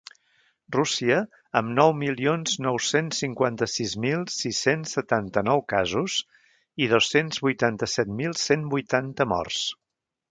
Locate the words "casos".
5.73-6.15